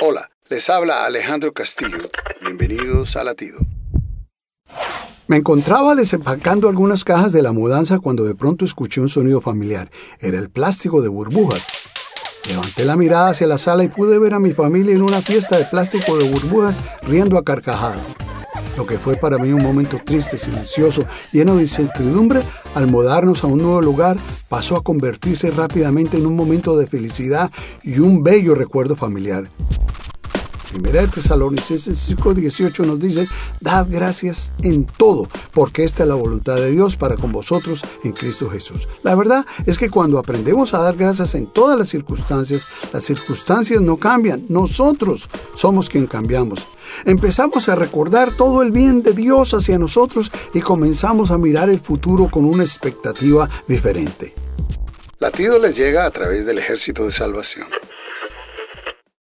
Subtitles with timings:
[0.00, 1.98] Hola, les habla Alejandro Castillo.
[2.40, 3.58] Bienvenidos a Latido.
[5.26, 9.90] Me encontraba desempacando algunas cajas de la mudanza cuando de pronto escuché un sonido familiar.
[10.20, 11.62] Era el plástico de burbujas.
[12.46, 15.58] Levanté la mirada hacia la sala y pude ver a mi familia en una fiesta
[15.58, 17.98] de plástico de burbujas riendo a carcajadas.
[18.76, 22.42] Lo que fue para mí un momento triste, silencioso, lleno de incertidumbre,
[22.76, 24.16] al mudarnos a un nuevo lugar,
[24.48, 27.50] pasó a convertirse rápidamente en un momento de felicidad
[27.82, 29.50] y un bello recuerdo familiar.
[30.70, 33.26] Primera de Tesalonicenses 5:18 nos dice,
[33.60, 38.12] dad gracias en todo, porque esta es la voluntad de Dios para con vosotros en
[38.12, 38.86] Cristo Jesús.
[39.02, 43.80] La verdad es que cuando aprendemos a dar gracias en todas las circunstancias, las circunstancias
[43.80, 46.66] no cambian, nosotros somos quien cambiamos.
[47.04, 51.80] Empezamos a recordar todo el bien de Dios hacia nosotros y comenzamos a mirar el
[51.80, 54.34] futuro con una expectativa diferente.
[55.18, 57.66] Latido les llega a través del ejército de salvación.